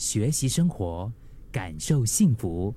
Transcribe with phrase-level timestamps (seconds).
[0.00, 1.12] 学习生活，
[1.52, 2.74] 感受幸福。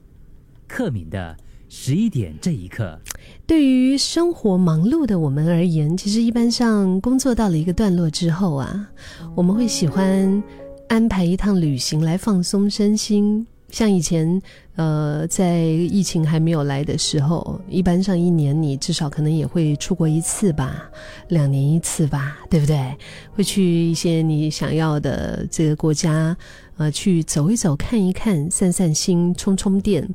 [0.68, 1.38] 克敏的
[1.70, 3.00] 十一点这一刻，
[3.48, 8.90] 对于生活忙碌的我们而言，其实一般上工作到了一个段落之后啊，
[9.36, 10.44] 我们会喜欢
[10.90, 13.48] 安排一趟旅行来放松身心。
[13.74, 14.40] 像以前，
[14.76, 20.88] 呃，在疫情还没有来的时候，一般上一年你至少可能也会出国一次吧，
[21.30, 22.96] 两年一次吧，对不对？
[23.34, 26.38] 会去一些你想要的这个国家，
[26.78, 30.08] 呃，去走一走、看一看、散散心、充充电，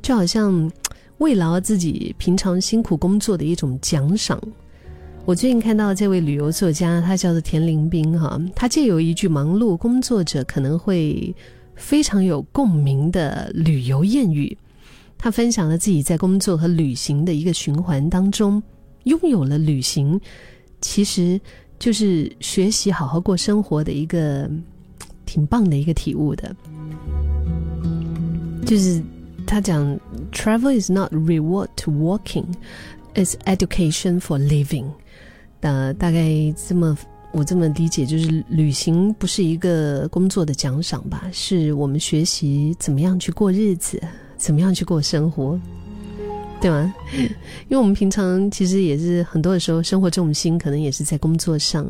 [0.00, 0.70] 就好像
[1.18, 4.40] 慰劳自己平常辛苦工作的一种奖赏。
[5.24, 11.34] 我最近看到这位旅游作家，他叫做田林斌哈，他借由一句“忙碌工作者可能会”。
[11.80, 14.56] 非常有共鸣的旅游谚语，
[15.18, 18.62] 他分享了自己在工作和旅行的一个循环当中，
[19.04, 20.20] 拥有了旅行，
[20.80, 21.40] 其实
[21.78, 24.48] 就是学习好好过生活的一个
[25.24, 26.54] 挺棒的一个体悟的。
[28.66, 29.02] 就是
[29.46, 29.98] 他讲
[30.30, 32.44] ，travel is not reward to walking,
[33.14, 34.84] it's education for living。
[35.60, 36.96] 呃，大概这么。
[37.32, 41.28] 我这么理解，就是旅行不是一个工作的奖赏吧？
[41.32, 44.02] 是我们学习怎么样去过日子，
[44.36, 45.58] 怎么样去过生活，
[46.60, 46.92] 对吗？
[47.68, 51.88] 因为我们平常其实也是很多的时候，生活重心可能也是在工作上。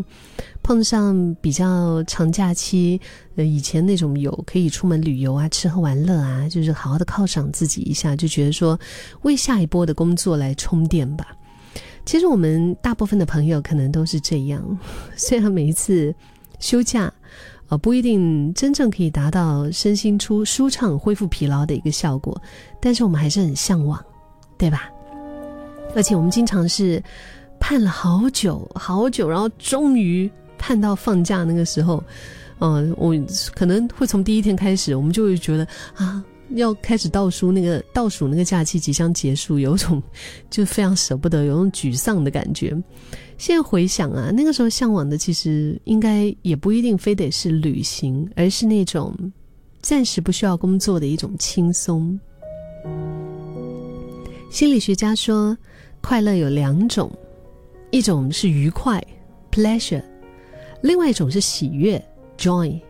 [0.62, 3.00] 碰上比较长假期，
[3.36, 8.78] 呃，以前那种有可以出门旅游啊、吃喝玩乐啊，就是好好的犒赏自己一下，就觉得说
[9.22, 11.26] 为下一波的工作来充电吧。
[12.04, 14.78] 其实我们大部分的朋友可能都是这样，
[15.16, 16.14] 虽然每一次
[16.58, 17.12] 休假，
[17.68, 22.40] 呃，不一定真正可以达到身心出舒畅、恢复疲劳的一个效果，
[22.80, 24.02] 但是我们还是很向往，
[24.58, 24.90] 对吧？
[25.94, 27.02] 而且我们经常是
[27.58, 32.02] 盼了好久好久，然后终于盼到放假那个时候，
[32.58, 33.14] 嗯，我
[33.54, 36.24] 可能会从第一天开始，我们就会觉得啊。
[36.50, 40.02] 要开始倒数，那个倒数那个假期即将结束，有种
[40.50, 42.76] 就非常舍不得，有种沮丧的感觉。
[43.38, 49.14] 现在回想啊，那个时候向往的其实应该也不一定非得是旅行，而是那种
[49.80, 52.18] 暂时不需要工作的一种轻松。
[54.50, 55.56] 心理学家说，
[56.00, 57.10] 快乐有两种，
[57.90, 59.02] 一种是愉快
[59.50, 60.02] （pleasure），
[60.82, 62.02] 另外一种是喜悦
[62.36, 62.80] （joy）。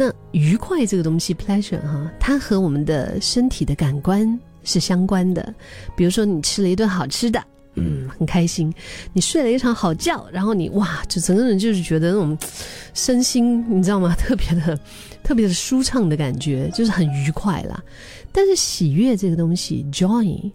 [0.00, 5.52] 那愉快这个东西，pleasure 哈，它和我们的身体的感官是相关的。
[5.96, 7.42] 比如说，你吃了一顿好吃的，
[7.74, 8.70] 嗯，很开心；
[9.12, 12.38] 你睡了一场好觉，然后你哇，就整个人就是觉得那种
[12.94, 14.14] 身心，你知道吗？
[14.16, 14.78] 特别的、
[15.24, 17.82] 特别的舒畅的感觉，就是很愉快啦。
[18.30, 20.52] 但是喜悦这个东西，joy，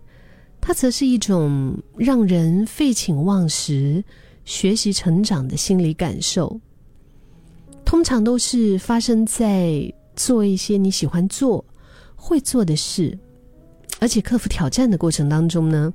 [0.61, 4.01] 它则是一种让人废寝忘食、
[4.45, 6.61] 学习成长的心理感受。
[7.93, 11.63] 通常都是发生在做一些你喜欢做、
[12.15, 13.15] 会做的事，
[13.99, 15.93] 而且克服挑战的过程当中呢，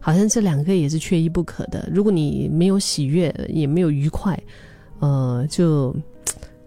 [0.00, 1.88] 好像这两个也是缺一不可的。
[1.90, 4.38] 如果你没有喜悦，也没有愉快，
[4.98, 5.96] 呃，就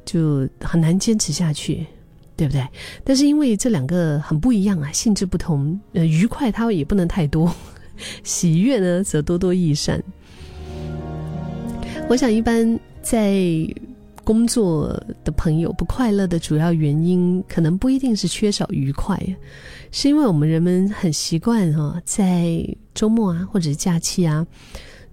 [0.03, 1.85] 就很难坚持下去，
[2.35, 2.67] 对不对？
[3.03, 7.53] 但是因为这两个很不一样啊，性质不同，呃，愉快它也不能太多，
[8.23, 10.03] 喜悦呢则多多益善。
[12.09, 13.71] 我想一般在。
[14.23, 19.19] 工作的朋友不快乐的主要原因，可能不一定是缺少愉快，
[19.91, 24.47] 是因为我们人们很习惯哈，在周末啊或者假期啊，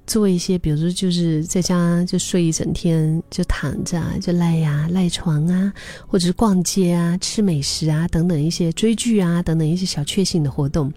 [0.06, 5.72] 做一些，比如说就是在家就睡一整天，就躺着啊就赖呀赖床啊，
[6.06, 10.93] 或者是逛街啊、吃美食啊等等一些追剧啊等等一些小确幸的活动。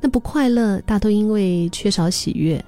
[0.00, 2.64] 那不快乐大多因为缺少喜悦，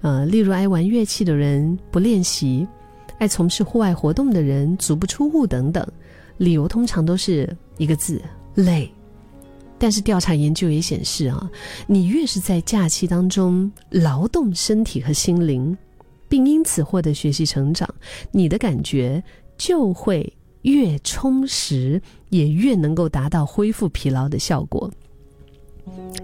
[0.00, 2.66] 呃，例如爱玩乐器的人不练习。
[3.20, 5.86] 爱从事户外活动的人足不出户等等，
[6.38, 8.20] 理由通常都是一个字
[8.54, 8.90] 累。
[9.78, 11.50] 但是调查研究也显示啊，
[11.86, 15.76] 你越是在假期当中劳动身体和心灵，
[16.30, 17.86] 并因此获得学习成长，
[18.30, 19.22] 你的感觉
[19.58, 20.32] 就会
[20.62, 22.00] 越充实，
[22.30, 24.90] 也越能够达到恢复疲劳的效果。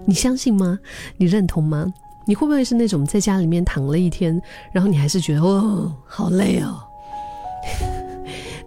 [0.03, 0.79] 你相信吗？
[1.17, 1.85] 你认同吗？
[2.25, 4.41] 你会不会是那种在家里面躺了一天，
[4.73, 6.83] 然后你还是觉得哦，好累哦？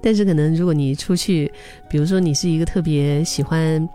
[0.03, 1.51] 但是可能，如果你出去，
[1.89, 3.89] 比如说你是一个特别喜欢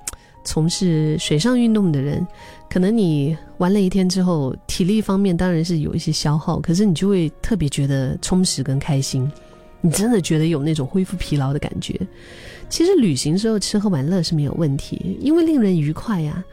[0.43, 2.25] 从事水上运动的人，
[2.69, 9.29] 可能你玩了一天之后，体力方面当然是有一些消耗，可是你就会特别觉得充实跟开心，
[9.81, 11.99] 你真的觉得有那种恢复疲劳的感觉。
[12.69, 16.43] 其实旅行时候吃喝玩乐是没有问题，因为令人愉快呀。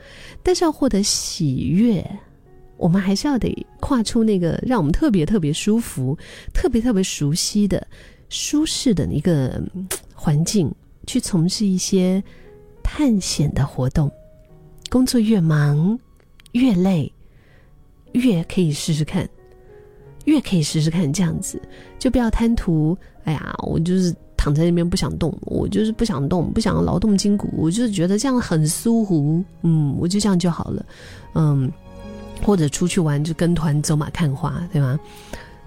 [0.42, 2.04] 但是要获得喜悦，
[2.76, 6.18] 我们还是要得跨出那个让我们特别特别舒服、
[6.52, 7.86] 特别特别熟悉的。
[8.32, 9.62] 舒适的一个
[10.14, 10.74] 环境，
[11.06, 12.22] 去从事一些
[12.82, 14.10] 探险的活动。
[14.88, 15.98] 工作越忙
[16.52, 17.12] 越累，
[18.12, 19.28] 越可以试试看，
[20.24, 21.60] 越可以试试看这样子，
[21.98, 22.96] 就不要贪图。
[23.24, 29.44] 哎呀，我就是躺在那边不想动，我就是不想动，不想劳动筋骨，我就是觉得这样很舒服。
[29.60, 30.86] 嗯，我就这样就好了。
[31.34, 31.70] 嗯，
[32.42, 34.98] 或者出去玩就跟团走马看花，对吗？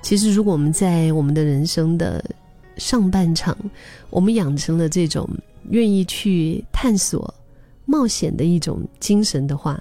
[0.01, 2.23] 其实，如果我们在我们的人生的
[2.77, 3.57] 上半场，
[4.09, 5.29] 我们养成了这种
[5.69, 7.33] 愿意去探索。
[7.87, 9.79] 冒险的一种精神的话，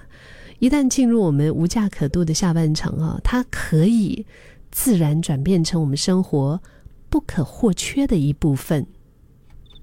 [0.59, 4.23] 一旦进入我们无价可度的下半场啊，它可以
[4.69, 6.61] 自然转变成我们生活
[7.09, 8.85] 不可或缺的一部分。